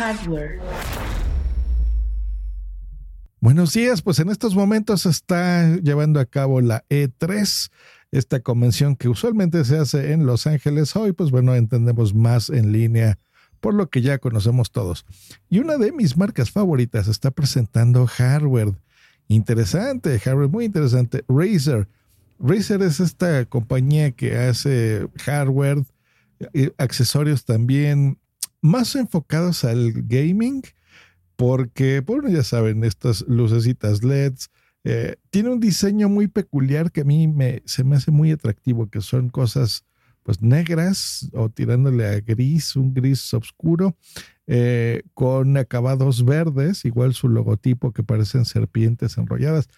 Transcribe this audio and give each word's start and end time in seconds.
Hardware. 0.00 0.58
Buenos 3.38 3.74
días, 3.74 4.00
pues 4.00 4.18
en 4.18 4.30
estos 4.30 4.54
momentos 4.54 5.02
se 5.02 5.10
está 5.10 5.76
llevando 5.76 6.20
a 6.20 6.24
cabo 6.24 6.62
la 6.62 6.86
E3, 6.88 7.70
esta 8.10 8.40
convención 8.40 8.96
que 8.96 9.10
usualmente 9.10 9.62
se 9.66 9.76
hace 9.76 10.12
en 10.12 10.24
Los 10.24 10.46
Ángeles. 10.46 10.96
Hoy, 10.96 11.12
pues 11.12 11.30
bueno, 11.30 11.54
entendemos 11.54 12.14
más 12.14 12.48
en 12.48 12.72
línea, 12.72 13.18
por 13.60 13.74
lo 13.74 13.90
que 13.90 14.00
ya 14.00 14.16
conocemos 14.16 14.70
todos. 14.70 15.04
Y 15.50 15.58
una 15.58 15.76
de 15.76 15.92
mis 15.92 16.16
marcas 16.16 16.50
favoritas 16.50 17.06
está 17.06 17.30
presentando 17.30 18.06
hardware. 18.06 18.72
Interesante, 19.28 20.18
hardware 20.18 20.48
muy 20.48 20.64
interesante. 20.64 21.26
Razer. 21.28 21.88
Razer 22.38 22.80
es 22.80 23.00
esta 23.00 23.44
compañía 23.44 24.12
que 24.12 24.38
hace 24.38 25.06
hardware, 25.18 25.84
eh, 26.54 26.72
accesorios 26.78 27.44
también 27.44 28.16
más 28.60 28.94
enfocados 28.96 29.64
al 29.64 29.92
gaming 29.92 30.62
porque, 31.36 32.00
bueno, 32.00 32.28
ya 32.28 32.44
saben, 32.44 32.84
estas 32.84 33.24
lucecitas 33.26 34.04
LEDs, 34.04 34.50
eh, 34.84 35.16
tiene 35.30 35.50
un 35.50 35.60
diseño 35.60 36.08
muy 36.08 36.28
peculiar 36.28 36.92
que 36.92 37.02
a 37.02 37.04
mí 37.04 37.28
me, 37.28 37.62
se 37.64 37.84
me 37.84 37.96
hace 37.96 38.10
muy 38.10 38.30
atractivo, 38.30 38.88
que 38.90 39.00
son 39.00 39.30
cosas 39.30 39.84
pues 40.22 40.42
negras 40.42 41.30
o 41.32 41.48
tirándole 41.48 42.06
a 42.06 42.20
gris, 42.20 42.76
un 42.76 42.92
gris 42.92 43.32
oscuro, 43.32 43.96
eh, 44.46 45.02
con 45.14 45.56
acabados 45.56 46.24
verdes, 46.24 46.84
igual 46.84 47.14
su 47.14 47.28
logotipo 47.28 47.92
que 47.92 48.02
parecen 48.02 48.44
serpientes 48.44 49.16
enrolladas. 49.16 49.68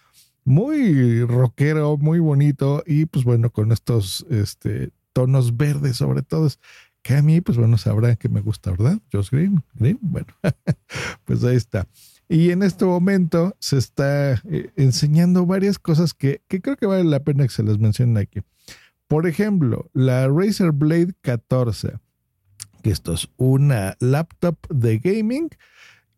Muy 0.45 1.25
rockero, 1.25 1.97
muy 1.97 2.19
bonito 2.19 2.83
y 2.87 3.07
pues 3.07 3.25
bueno, 3.25 3.51
con 3.51 3.71
estos 3.71 4.27
este, 4.31 4.91
tonos 5.13 5.57
verdes 5.57 5.99
sobre 5.99 6.23
todo 6.23 6.49
que 7.03 7.15
a 7.17 7.23
mí, 7.23 7.41
pues 7.41 7.59
bueno, 7.59 7.77
sabrán 7.79 8.17
que 8.17 8.29
me 8.29 8.41
gusta, 8.41 8.71
¿verdad? 8.71 8.99
Josh 9.13 9.31
Green, 9.31 9.63
Green, 9.75 9.99
bueno, 10.01 10.29
pues 11.25 11.43
ahí 11.45 11.57
está. 11.57 11.87
Y 12.29 12.51
en 12.51 12.63
este 12.63 12.85
momento 12.85 13.57
se 13.59 13.77
está 13.77 14.41
eh, 14.49 14.71
enseñando 14.77 15.45
varias 15.45 15.79
cosas 15.79 16.15
que, 16.15 16.41
que, 16.49 16.61
creo 16.61 16.77
que 16.77 16.87
vale 16.87 17.05
la 17.05 17.21
pena 17.21 17.45
que 17.45 17.53
se 17.53 17.63
las 17.63 17.79
mencionen 17.79 18.17
aquí. 18.17 18.41
Por 19.09 19.27
ejemplo, 19.27 19.91
la 19.93 20.29
Razer 20.29 20.73
Blade 20.73 21.13
14, 21.21 21.99
que 22.83 22.91
esto 22.91 23.13
es 23.13 23.29
una 23.37 23.97
laptop 24.01 24.57
de 24.71 24.99
gaming, 24.99 25.51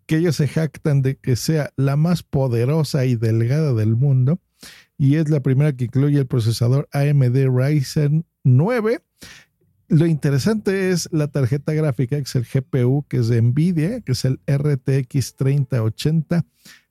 que 0.07 0.19
ellos 0.19 0.37
se 0.37 0.47
jactan 0.47 1.03
de 1.03 1.17
que 1.17 1.35
sea 1.35 1.73
la 1.77 1.97
más 1.97 2.23
poderosa 2.23 3.07
y 3.07 3.17
delgada 3.17 3.73
del 3.73 3.97
mundo, 3.97 4.39
y 4.97 5.17
es 5.17 5.29
la 5.31 5.41
primera 5.41 5.73
que 5.73 5.87
incluye 5.87 6.19
el 6.19 6.27
procesador 6.27 6.89
AMD 6.93 7.49
Ryzen 7.49 8.27
9 8.45 9.01
lo 9.89 10.07
interesante 10.07 10.91
es 10.91 11.09
la 11.13 11.29
tarjeta 11.29 11.73
gráfica, 11.73 12.17
que 12.17 12.23
es 12.23 12.35
el 12.37 12.45
GPU, 12.45 13.05
que 13.09 13.19
es 13.19 13.29
de 13.29 13.41
NVIDIA, 13.41 14.01
que 14.01 14.13
es 14.13 14.25
el 14.25 14.41
RTX 14.47 15.37
3080. 15.37 16.45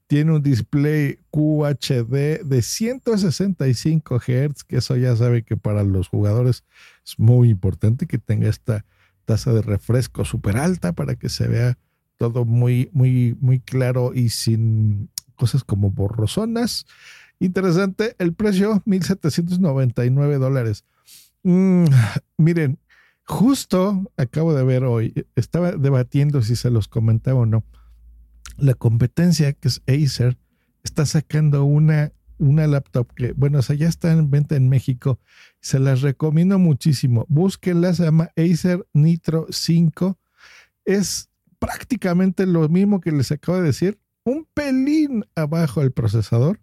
Tiene 0.08 0.34
un 0.34 0.44
display 0.44 1.20
QHD 1.32 2.44
de 2.44 2.62
165 2.62 4.20
Hz, 4.20 4.64
que 4.64 4.78
eso 4.78 4.96
ya 4.96 5.16
sabe 5.16 5.44
que 5.44 5.58
para 5.58 5.84
los 5.84 6.08
jugadores 6.08 6.64
es 7.06 7.18
muy 7.18 7.50
importante 7.50 8.06
que 8.06 8.20
tenga 8.20 8.50
esta 8.50 8.86
tasa 9.26 9.54
de 9.54 9.62
refresco 9.62 10.26
súper 10.26 10.58
alta 10.58 10.94
para 10.94 11.16
que 11.16 11.30
se 11.30 11.48
vea 11.48 11.78
todo 12.18 12.46
muy, 12.46 12.90
muy, 12.94 13.36
muy 13.40 13.60
claro 13.60 14.14
y 14.14 14.30
sin 14.30 15.10
cosas 15.36 15.64
como 15.64 15.90
borrosonas. 15.90 16.86
Interesante, 17.40 18.16
el 18.20 18.34
precio 18.34 18.84
1.799 18.86 20.38
dólares. 20.38 20.86
Mm, 21.44 21.86
miren, 22.38 22.80
justo 23.26 24.12
acabo 24.18 24.54
de 24.54 24.64
ver 24.64 24.84
hoy, 24.84 25.26
estaba 25.36 25.72
debatiendo 25.74 26.42
si 26.42 26.56
se 26.56 26.70
los 26.70 26.88
comentaba 26.88 27.42
o 27.42 27.46
no. 27.46 27.64
La 28.58 28.74
competencia, 28.74 29.54
que 29.54 29.68
es 29.68 29.82
Acer, 29.88 30.38
está 30.84 31.06
sacando 31.06 31.64
una, 31.64 32.12
una 32.38 32.68
laptop 32.68 33.12
que, 33.14 33.32
bueno, 33.34 33.60
o 33.60 33.74
ya 33.74 33.88
está 33.88 34.12
en 34.12 34.30
venta 34.30 34.56
en 34.56 34.70
México. 34.70 35.20
Se 35.62 35.80
las 35.80 36.02
recomiendo 36.02 36.60
muchísimo. 36.60 37.26
Búsquenla, 37.30 37.94
se 37.94 38.04
llama 38.04 38.30
Acer 38.36 38.86
Nitro 38.94 39.48
5. 39.50 40.20
Es 40.86 41.30
prácticamente 41.60 42.46
lo 42.46 42.68
mismo 42.68 43.00
que 43.00 43.12
les 43.12 43.32
acabo 43.32 43.58
de 43.60 43.64
decir, 43.64 44.00
un 44.26 44.46
pelín 44.54 45.26
abajo 45.36 45.82
el 45.82 45.92
procesador 45.92 46.60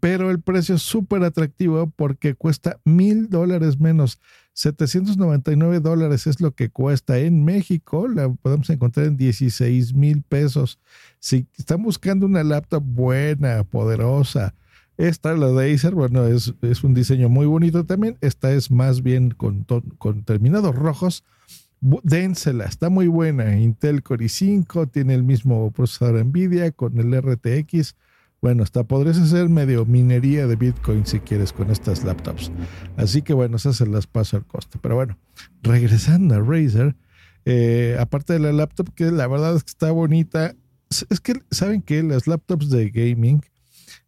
pero 0.00 0.30
el 0.30 0.40
precio 0.40 0.74
es 0.74 0.82
súper 0.82 1.22
atractivo 1.22 1.92
porque 1.94 2.34
cuesta 2.34 2.80
mil 2.84 3.28
dólares 3.28 3.78
menos. 3.78 4.18
799 4.54 5.80
dólares 5.80 6.26
es 6.26 6.40
lo 6.40 6.54
que 6.54 6.70
cuesta 6.70 7.18
en 7.18 7.44
México. 7.44 8.08
La 8.08 8.28
podemos 8.28 8.68
encontrar 8.70 9.06
en 9.06 9.16
16 9.16 9.94
mil 9.94 10.22
pesos. 10.22 10.78
Si 11.18 11.46
están 11.56 11.82
buscando 11.82 12.26
una 12.26 12.42
laptop 12.42 12.82
buena, 12.82 13.62
poderosa, 13.64 14.54
esta, 14.96 15.34
la 15.34 15.48
de 15.48 15.72
Acer, 15.72 15.94
bueno, 15.94 16.26
es, 16.26 16.54
es 16.60 16.84
un 16.84 16.92
diseño 16.92 17.28
muy 17.28 17.46
bonito 17.46 17.84
también. 17.86 18.18
Esta 18.20 18.52
es 18.52 18.70
más 18.70 19.02
bien 19.02 19.30
con, 19.30 19.64
con 19.98 20.24
terminados 20.24 20.74
rojos. 20.74 21.24
Dénsela, 21.80 22.66
está 22.66 22.90
muy 22.90 23.06
buena. 23.06 23.56
Intel 23.56 24.02
Core 24.02 24.26
i5 24.26 24.90
tiene 24.90 25.14
el 25.14 25.22
mismo 25.22 25.70
procesador 25.70 26.24
Nvidia 26.24 26.70
con 26.72 26.98
el 26.98 27.18
RTX 27.18 27.96
bueno, 28.42 28.62
hasta 28.62 28.84
podrías 28.84 29.18
hacer 29.18 29.48
medio 29.48 29.84
minería 29.84 30.46
de 30.46 30.56
Bitcoin 30.56 31.04
si 31.04 31.20
quieres 31.20 31.52
con 31.52 31.70
estas 31.70 32.04
laptops. 32.04 32.50
Así 32.96 33.20
que 33.22 33.34
bueno, 33.34 33.56
esas 33.56 33.76
se 33.76 33.86
las 33.86 34.06
paso 34.06 34.38
al 34.38 34.46
costo. 34.46 34.78
Pero 34.80 34.94
bueno, 34.94 35.18
regresando 35.62 36.34
a 36.34 36.40
Razer, 36.40 36.96
eh, 37.44 37.96
aparte 38.00 38.32
de 38.32 38.38
la 38.38 38.52
laptop, 38.52 38.94
que 38.94 39.10
la 39.10 39.26
verdad 39.26 39.56
es 39.56 39.64
que 39.64 39.70
está 39.70 39.90
bonita, 39.90 40.54
es 41.10 41.20
que 41.20 41.34
saben 41.50 41.82
que 41.82 42.02
las 42.02 42.26
laptops 42.26 42.70
de 42.70 42.90
gaming 42.90 43.42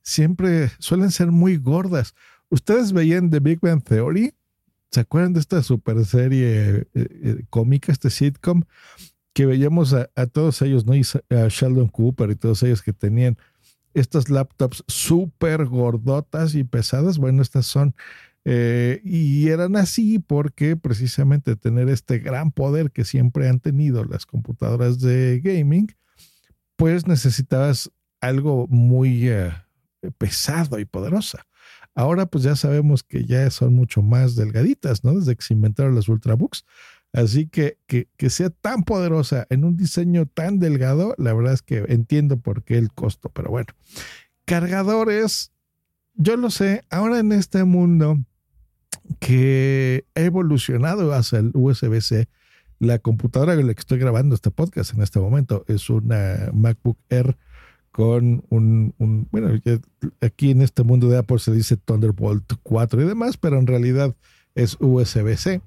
siempre 0.03 0.71
suelen 0.79 1.11
ser 1.11 1.31
muy 1.31 1.59
gordas. 1.59 2.15
Ustedes 2.49 2.93
veían 2.93 3.31
The 3.31 3.41
Big 3.41 3.61
Bang 3.61 3.83
Theory, 3.83 4.35
¿se 4.91 5.01
acuerdan 5.01 5.35
de 5.35 5.41
esta 5.41 5.63
super 5.63 6.05
serie 6.07 6.77
eh, 6.77 6.87
eh, 6.95 7.45
cómica, 7.51 7.93
este 7.93 8.09
sitcom? 8.09 8.63
Que 9.35 9.47
veíamos 9.47 9.95
a, 9.95 10.11
a, 10.15 10.27
todos 10.27 10.61
ellos, 10.61 10.85
¿no? 10.85 10.95
Y 10.95 11.03
a 11.31 11.49
Sheldon 11.49 11.89
Cooper 11.89 12.31
y 12.31 12.37
todos 12.37 12.63
ellos 12.63 12.83
que 12.83 12.93
tenían 12.93 13.39
estas 13.95 14.31
laptops 14.31 14.85
súper 14.89 15.67
gordotas 15.67 16.55
y 16.55 16.65
pesadas, 16.65 17.19
bueno, 17.19 17.43
estas 17.43 17.67
son, 17.67 17.95
eh, 18.45 19.01
y 19.05 19.49
eran 19.49 19.77
así 19.77 20.19
porque 20.19 20.77
precisamente 20.77 21.57
tener 21.57 21.89
este 21.89 22.19
gran 22.19 22.51
poder 22.51 22.91
que 22.91 23.05
siempre 23.05 23.49
han 23.49 23.61
tenido 23.61 24.05
las 24.05 24.27
computadoras 24.27 25.01
de 25.01 25.41
gaming, 25.43 25.95
pues 26.77 27.07
necesitabas 27.07 27.91
algo 28.21 28.67
muy 28.69 29.29
eh, 29.29 29.53
pesado 30.19 30.79
y 30.79 30.85
poderosa. 30.85 31.47
Ahora 31.95 32.27
pues 32.27 32.45
ya 32.45 32.57
sabemos 32.57 33.03
que 33.03 33.25
ya 33.27 33.51
son 33.51 33.75
mucho 33.75 34.03
más 34.03 34.35
delgaditas, 34.35 35.05
¿no? 35.05 35.15
Desde 35.15 35.37
que 35.37 35.43
se 35.43 35.55
inventaron 35.55 35.95
las 35.95 36.09
Ultrabooks. 36.09 36.65
Así 37.13 37.47
que, 37.47 37.77
que, 37.87 38.31
sea 38.31 38.49
tan 38.49 38.85
poderosa 38.85 39.47
en 39.51 39.65
un 39.65 39.77
diseño 39.77 40.25
tan 40.27 40.59
delgado, 40.59 41.15
la 41.19 41.35
verdad 41.35 41.53
es 41.53 41.63
que 41.63 41.85
entiendo 41.89 42.39
por 42.39 42.65
qué 42.65 42.79
el 42.79 42.91
costo, 42.91 43.29
pero 43.29 43.51
bueno. 43.51 43.69
Cargadores, 44.47 45.53
yo 46.15 46.37
lo 46.37 46.51
sé, 46.51 46.85
ahora 46.89 47.19
en 47.19 47.33
este 47.33 47.65
mundo 47.65 48.19
que 49.19 50.07
ha 50.15 50.21
evolucionado 50.21 51.13
hacia 51.13 51.41
el 51.41 51.51
USB-C, 51.53 52.29
la 52.79 52.99
computadora 52.99 53.57
con 53.57 53.67
la 53.67 53.75
que 53.75 53.81
estoy 53.81 53.99
grabando 53.99 54.35
este 54.35 54.51
podcast 54.51 54.95
en 54.95 55.03
este 55.03 55.21
momento 55.21 55.65
es 55.69 55.91
una 55.91 56.51
MacBook 56.53 56.99
Air 57.11 57.37
con 57.91 58.43
un, 58.49 58.95
un 58.99 59.29
bueno, 59.31 59.51
aquí 60.23 60.51
en 60.51 60.63
este 60.63 60.83
mundo 60.83 61.09
de 61.11 61.19
Apple 61.19 61.39
se 61.39 61.53
dice 61.53 61.77
Thunderbolt 61.77 62.55
4 62.63 63.03
y 63.03 63.05
demás, 63.05 63.37
pero 63.37 63.59
en 63.59 63.67
realidad 63.67 64.17
es 64.55 64.79
USB-C 64.81 65.61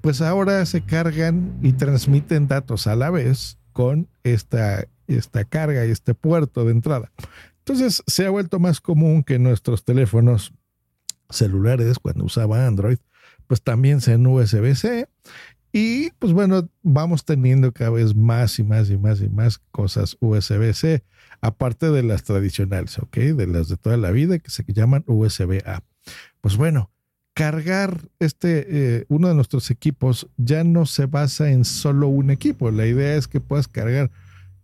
pues 0.00 0.20
ahora 0.20 0.64
se 0.66 0.82
cargan 0.82 1.58
y 1.62 1.72
transmiten 1.72 2.48
datos 2.48 2.86
a 2.86 2.96
la 2.96 3.10
vez 3.10 3.58
con 3.72 4.08
esta, 4.24 4.86
esta 5.06 5.44
carga 5.44 5.86
y 5.86 5.90
este 5.90 6.14
puerto 6.14 6.64
de 6.64 6.72
entrada. 6.72 7.10
Entonces 7.58 8.02
se 8.06 8.26
ha 8.26 8.30
vuelto 8.30 8.58
más 8.58 8.80
común 8.80 9.22
que 9.22 9.38
nuestros 9.38 9.84
teléfonos 9.84 10.52
celulares, 11.30 11.98
cuando 11.98 12.24
usaba 12.24 12.66
Android, 12.66 12.98
pues 13.46 13.62
también 13.62 14.00
sean 14.00 14.26
USB-C. 14.26 15.08
Y 15.72 16.10
pues 16.18 16.32
bueno, 16.32 16.68
vamos 16.82 17.24
teniendo 17.24 17.72
cada 17.72 17.90
vez 17.90 18.14
más 18.14 18.58
y 18.58 18.62
más 18.62 18.90
y 18.90 18.98
más 18.98 19.22
y 19.22 19.28
más 19.30 19.58
cosas 19.70 20.18
USB-C, 20.20 21.02
aparte 21.40 21.90
de 21.90 22.02
las 22.02 22.24
tradicionales, 22.24 22.98
¿ok? 22.98 23.16
De 23.16 23.46
las 23.46 23.68
de 23.68 23.78
toda 23.78 23.96
la 23.96 24.10
vida 24.10 24.38
que 24.38 24.50
se 24.50 24.64
llaman 24.66 25.02
USB-A. 25.06 25.82
Pues 26.42 26.56
bueno, 26.58 26.90
cargar 27.34 28.08
este, 28.18 28.66
eh, 28.68 29.04
uno 29.08 29.28
de 29.28 29.34
nuestros 29.34 29.70
equipos 29.70 30.28
ya 30.36 30.64
no 30.64 30.86
se 30.86 31.06
basa 31.06 31.50
en 31.50 31.64
solo 31.64 32.08
un 32.08 32.30
equipo. 32.30 32.70
La 32.70 32.86
idea 32.86 33.16
es 33.16 33.28
que 33.28 33.40
puedas 33.40 33.68
cargar 33.68 34.10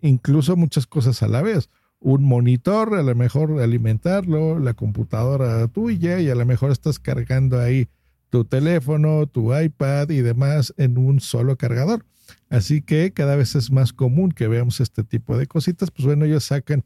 incluso 0.01 0.57
muchas 0.57 0.87
cosas 0.87 1.23
a 1.23 1.29
la 1.29 1.43
vez. 1.43 1.71
Un 2.01 2.25
monitor, 2.25 2.95
a 2.95 3.03
lo 3.03 3.15
mejor 3.15 3.61
alimentarlo, 3.61 4.59
la 4.59 4.75
computadora 4.75 5.67
tuya 5.69 6.21
y 6.21 6.31
a 6.31 6.35
lo 6.35 6.47
mejor 6.47 6.71
estás 6.71 6.99
cargando 6.99 7.61
ahí 7.61 7.89
tu 8.31 8.45
teléfono, 8.45 9.27
tu 9.27 9.57
iPad 9.57 10.11
y 10.11 10.21
demás 10.21 10.75
en 10.77 10.99
un 10.99 11.21
solo 11.21 11.57
cargador. 11.57 12.05
Así 12.51 12.83
que 12.83 13.13
cada 13.13 13.37
vez 13.37 13.55
es 13.55 13.71
más 13.71 13.93
común 13.93 14.33
que 14.33 14.49
veamos 14.49 14.81
este 14.81 15.03
tipo 15.03 15.37
de 15.37 15.47
cositas. 15.47 15.91
Pues 15.91 16.07
bueno, 16.07 16.27
ellos 16.27 16.45
sacan 16.45 16.85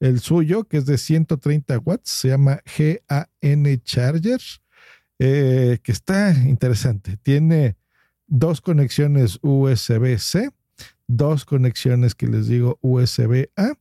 el 0.00 0.20
suyo, 0.20 0.64
que 0.64 0.78
es 0.78 0.86
de 0.86 0.98
130 0.98 1.78
watts, 1.78 2.10
se 2.10 2.28
llama 2.28 2.60
GAN 2.76 3.82
Charger, 3.82 4.40
eh, 5.18 5.78
que 5.82 5.92
está 5.92 6.32
interesante. 6.32 7.16
Tiene 7.16 7.76
dos 8.26 8.60
conexiones 8.60 9.38
USB-C, 9.42 10.50
dos 11.06 11.44
conexiones 11.44 12.14
que 12.14 12.26
les 12.26 12.46
digo 12.46 12.78
USB-A. 12.82 13.74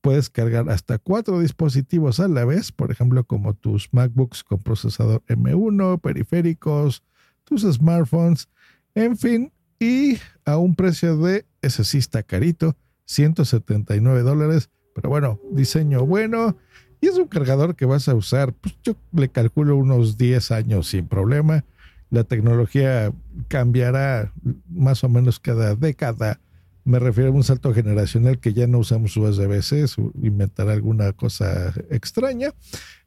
Puedes 0.00 0.30
cargar 0.30 0.68
hasta 0.68 0.98
cuatro 0.98 1.40
dispositivos 1.40 2.18
a 2.18 2.28
la 2.28 2.44
vez, 2.44 2.72
por 2.72 2.90
ejemplo, 2.90 3.24
como 3.24 3.54
tus 3.54 3.88
MacBooks 3.92 4.42
con 4.42 4.58
procesador 4.58 5.22
M1, 5.28 6.00
periféricos, 6.00 7.04
tus 7.44 7.62
smartphones, 7.62 8.48
en 8.94 9.16
fin, 9.16 9.52
y 9.78 10.18
a 10.44 10.56
un 10.58 10.74
precio 10.74 11.16
de, 11.18 11.46
ese 11.60 11.84
sí 11.84 11.98
está 11.98 12.22
carito, 12.22 12.76
179 13.04 14.22
dólares, 14.22 14.70
pero 14.94 15.08
bueno, 15.08 15.40
diseño 15.50 16.04
bueno, 16.04 16.56
y 17.02 17.08
es 17.08 17.18
un 17.18 17.26
cargador 17.26 17.74
que 17.74 17.84
vas 17.84 18.08
a 18.08 18.14
usar, 18.14 18.52
pues 18.52 18.76
yo 18.84 18.94
le 19.12 19.28
calculo 19.28 19.76
unos 19.76 20.16
10 20.16 20.52
años 20.52 20.86
sin 20.86 21.08
problema. 21.08 21.64
La 22.10 22.22
tecnología 22.22 23.12
cambiará 23.48 24.32
más 24.70 25.02
o 25.02 25.08
menos 25.08 25.40
cada 25.40 25.74
década. 25.74 26.38
Me 26.84 27.00
refiero 27.00 27.30
a 27.30 27.32
un 27.32 27.42
salto 27.42 27.74
generacional 27.74 28.38
que 28.38 28.52
ya 28.52 28.68
no 28.68 28.78
usamos 28.78 29.16
USB-C, 29.16 29.84
inventar 30.22 30.68
alguna 30.68 31.12
cosa 31.12 31.74
extraña. 31.90 32.54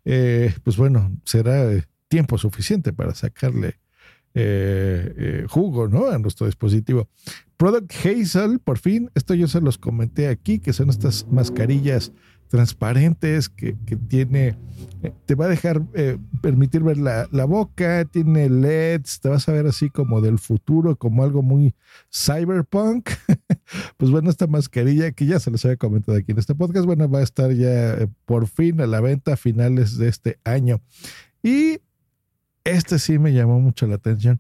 Eh, 0.04 0.54
pues 0.66 0.76
bueno, 0.76 1.16
será 1.24 1.66
tiempo 2.10 2.38
suficiente 2.38 2.92
para 2.92 3.16
sacarle 3.16 3.80
eh, 4.34 5.14
eh, 5.18 5.46
jugo 5.48 5.88
¿no? 5.88 6.08
a 6.08 6.20
nuestro 6.20 6.48
dispositivo. 6.48 7.08
Product 7.56 7.94
Hazel, 8.06 8.60
por 8.60 8.78
fin, 8.78 9.10
esto 9.16 9.34
yo 9.36 9.48
se 9.48 9.62
los 9.62 9.78
comenté 9.78 10.28
aquí, 10.28 10.60
que 10.60 10.74
son 10.74 10.90
estas 10.90 11.26
mascarillas 11.32 12.12
transparentes 12.48 13.50
que, 13.50 13.76
tiene, 14.08 14.56
eh, 15.04 15.12
te 15.26 15.36
va 15.36 15.46
a 15.46 15.50
dejar 15.50 15.82
permitir 16.42 16.84
ver 16.84 16.98
la, 16.98 17.28
la, 17.32 17.46
boca, 17.46 18.06
tiene 18.06 18.50
LEDs, 18.50 19.20
te 19.20 19.30
vas 19.30 19.48
a 19.50 19.52
ver 19.52 19.68
así 19.68 19.90
como 19.90 20.22
del 20.22 20.40
futuro, 20.40 20.96
como 20.96 21.24
algo 21.24 21.42
muy 21.42 21.76
cyberpunk. 22.14 23.10
pues 23.98 24.12
bueno, 24.12 24.30
esta 24.30 24.48
mascarilla 24.48 25.12
que 25.12 25.26
ya 25.26 25.40
se 25.40 25.52
les 25.52 25.64
había 25.66 25.78
comentado 25.78 26.18
aquí 26.18 26.32
en 26.32 26.40
este 26.40 26.56
podcast, 26.56 26.86
bueno, 26.86 27.10
va 27.10 27.20
a 27.20 27.24
estar 27.24 27.52
ya 27.52 28.08
por 28.26 28.48
fin 28.48 28.82
a 28.82 28.88
la 28.88 29.02
venta 29.02 29.34
a 29.34 29.38
finales 29.38 29.98
de 29.98 30.08
este 30.08 30.40
año. 30.44 30.82
Y 31.44 31.80
este 32.64 33.00
sí 33.00 33.20
me 33.20 33.34
llamó 33.34 33.60
mucho 33.60 33.86
la 33.88 33.96
atención 33.96 34.40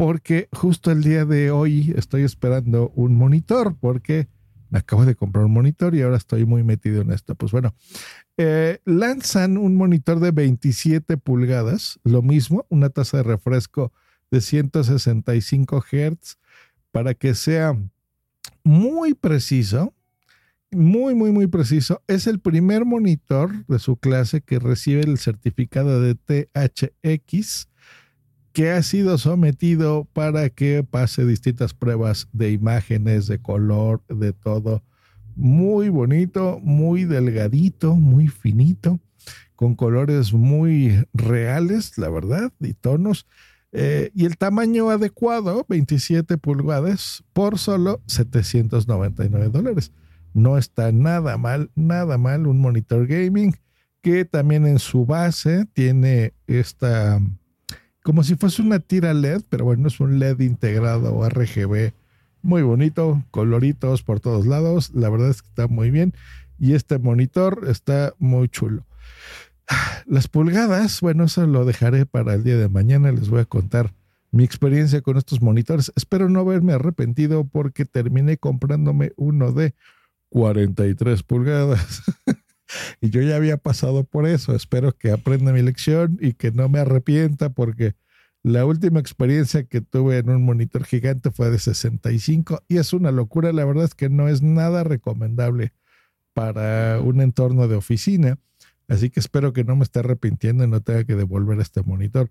porque 0.00 0.48
justo 0.50 0.90
el 0.90 1.02
día 1.02 1.26
de 1.26 1.50
hoy 1.50 1.92
estoy 1.94 2.22
esperando 2.22 2.90
un 2.94 3.16
monitor 3.16 3.76
porque 3.78 4.28
me 4.70 4.78
acabo 4.78 5.04
de 5.04 5.14
comprar 5.14 5.44
un 5.44 5.52
monitor 5.52 5.94
y 5.94 6.02
ahora 6.02 6.16
estoy 6.16 6.44
muy 6.44 6.62
metido 6.62 7.02
en 7.02 7.12
esto. 7.12 7.34
Pues 7.34 7.52
bueno, 7.52 7.74
eh, 8.36 8.80
lanzan 8.84 9.58
un 9.58 9.76
monitor 9.76 10.20
de 10.20 10.30
27 10.30 11.16
pulgadas, 11.16 11.98
lo 12.04 12.22
mismo, 12.22 12.66
una 12.68 12.88
tasa 12.90 13.18
de 13.18 13.22
refresco 13.24 13.92
de 14.30 14.40
165 14.40 15.82
Hz 15.82 16.38
para 16.92 17.14
que 17.14 17.34
sea 17.34 17.76
muy 18.64 19.14
preciso, 19.14 19.94
muy, 20.70 21.14
muy, 21.14 21.32
muy 21.32 21.46
preciso. 21.48 22.02
Es 22.06 22.26
el 22.26 22.40
primer 22.40 22.84
monitor 22.84 23.66
de 23.66 23.78
su 23.78 23.96
clase 23.96 24.40
que 24.40 24.58
recibe 24.58 25.02
el 25.02 25.18
certificado 25.18 26.00
de 26.00 26.14
THX 26.14 27.69
que 28.52 28.70
ha 28.70 28.82
sido 28.82 29.18
sometido 29.18 30.08
para 30.12 30.50
que 30.50 30.84
pase 30.88 31.24
distintas 31.24 31.74
pruebas 31.74 32.28
de 32.32 32.52
imágenes, 32.52 33.26
de 33.26 33.38
color, 33.40 34.02
de 34.08 34.32
todo. 34.32 34.82
Muy 35.36 35.88
bonito, 35.88 36.60
muy 36.62 37.04
delgadito, 37.04 37.94
muy 37.94 38.28
finito, 38.28 38.98
con 39.54 39.74
colores 39.74 40.32
muy 40.32 41.04
reales, 41.12 41.96
la 41.98 42.10
verdad, 42.10 42.52
y 42.60 42.74
tonos. 42.74 43.26
Eh, 43.72 44.10
y 44.14 44.24
el 44.24 44.36
tamaño 44.36 44.90
adecuado, 44.90 45.64
27 45.68 46.38
pulgadas, 46.38 47.22
por 47.32 47.58
solo 47.58 48.02
799 48.06 49.48
dólares 49.48 49.92
no 50.34 50.58
está 50.58 50.92
nada 50.92 51.36
mal, 51.36 51.70
nada 51.74 52.18
mal 52.18 52.46
un 52.46 52.58
monitor 52.58 53.06
gaming 53.06 53.54
que 54.02 54.24
también 54.24 54.66
en 54.66 54.78
su 54.78 55.04
base 55.04 55.66
tiene 55.72 56.32
esta, 56.46 57.20
como 58.10 58.24
si 58.24 58.34
fuese 58.34 58.60
una 58.60 58.80
tira 58.80 59.14
LED, 59.14 59.42
pero 59.48 59.64
bueno, 59.64 59.86
es 59.86 60.00
un 60.00 60.18
LED 60.18 60.40
integrado 60.40 61.28
RGB, 61.28 61.92
muy 62.42 62.62
bonito, 62.62 63.22
coloritos 63.30 64.02
por 64.02 64.18
todos 64.18 64.46
lados, 64.46 64.90
la 64.94 65.08
verdad 65.08 65.30
es 65.30 65.42
que 65.42 65.48
está 65.48 65.68
muy 65.68 65.92
bien 65.92 66.12
y 66.58 66.72
este 66.72 66.98
monitor 66.98 67.68
está 67.68 68.12
muy 68.18 68.48
chulo. 68.48 68.84
Las 70.06 70.26
pulgadas, 70.26 71.00
bueno, 71.00 71.22
eso 71.22 71.46
lo 71.46 71.64
dejaré 71.64 72.04
para 72.04 72.34
el 72.34 72.42
día 72.42 72.56
de 72.56 72.68
mañana, 72.68 73.12
les 73.12 73.28
voy 73.28 73.42
a 73.42 73.44
contar 73.44 73.94
mi 74.32 74.42
experiencia 74.42 75.02
con 75.02 75.16
estos 75.16 75.40
monitores. 75.40 75.92
Espero 75.94 76.28
no 76.28 76.40
haberme 76.40 76.72
arrepentido 76.72 77.44
porque 77.44 77.84
terminé 77.84 78.38
comprándome 78.38 79.12
uno 79.14 79.52
de 79.52 79.76
43 80.30 81.22
pulgadas. 81.22 82.02
y 83.00 83.10
yo 83.10 83.22
ya 83.22 83.36
había 83.36 83.56
pasado 83.56 84.04
por 84.04 84.26
eso. 84.26 84.54
Espero 84.54 84.92
que 84.92 85.10
aprenda 85.10 85.52
mi 85.52 85.62
lección 85.62 86.18
y 86.20 86.34
que 86.34 86.52
no 86.52 86.68
me 86.68 86.80
arrepienta 86.80 87.50
porque 87.50 87.94
la 88.42 88.64
última 88.64 89.00
experiencia 89.00 89.64
que 89.64 89.80
tuve 89.80 90.18
en 90.18 90.30
un 90.30 90.44
monitor 90.44 90.84
gigante 90.84 91.30
fue 91.30 91.50
de 91.50 91.58
65 91.58 92.62
y 92.68 92.78
es 92.78 92.92
una 92.92 93.10
locura. 93.10 93.52
La 93.52 93.64
verdad 93.64 93.84
es 93.84 93.94
que 93.94 94.08
no 94.08 94.28
es 94.28 94.42
nada 94.42 94.82
recomendable 94.82 95.72
para 96.32 97.00
un 97.00 97.20
entorno 97.20 97.68
de 97.68 97.76
oficina. 97.76 98.38
Así 98.88 99.10
que 99.10 99.20
espero 99.20 99.52
que 99.52 99.64
no 99.64 99.76
me 99.76 99.84
esté 99.84 100.00
arrepintiendo 100.00 100.64
y 100.64 100.68
no 100.68 100.80
tenga 100.80 101.04
que 101.04 101.16
devolver 101.16 101.60
este 101.60 101.82
monitor. 101.82 102.30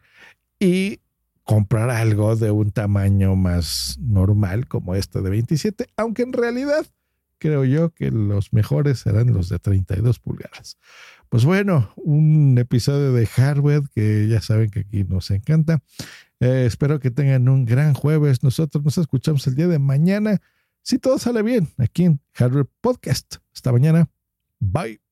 Y 0.59 0.99
comprar 1.43 1.89
algo 1.89 2.35
de 2.35 2.51
un 2.51 2.71
tamaño 2.71 3.35
más 3.35 3.97
normal 3.99 4.67
como 4.67 4.93
este 4.93 5.21
de 5.21 5.29
27, 5.29 5.87
aunque 5.97 6.21
en 6.21 6.33
realidad 6.33 6.85
creo 7.39 7.65
yo 7.65 7.91
que 7.91 8.11
los 8.11 8.53
mejores 8.53 8.99
serán 8.99 9.33
los 9.33 9.49
de 9.49 9.59
32 9.59 10.19
pulgadas. 10.19 10.77
Pues 11.29 11.45
bueno, 11.45 11.91
un 11.95 12.57
episodio 12.57 13.13
de 13.13 13.25
hardware 13.25 13.83
que 13.93 14.27
ya 14.27 14.41
saben 14.41 14.69
que 14.69 14.81
aquí 14.81 15.03
nos 15.03 15.31
encanta. 15.31 15.81
Eh, 16.39 16.65
espero 16.65 16.99
que 16.99 17.11
tengan 17.11 17.49
un 17.49 17.65
gran 17.65 17.93
jueves. 17.93 18.43
Nosotros 18.43 18.83
nos 18.83 18.97
escuchamos 18.97 19.45
el 19.47 19.55
día 19.55 19.67
de 19.67 19.79
mañana. 19.79 20.39
Si 20.81 20.97
todo 20.97 21.17
sale 21.19 21.43
bien, 21.43 21.67
aquí 21.77 22.05
en 22.05 22.21
Hardware 22.33 22.67
Podcast. 22.81 23.37
Hasta 23.53 23.71
mañana. 23.71 24.09
Bye. 24.59 25.08